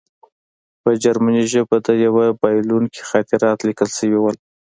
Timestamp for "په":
0.81-0.89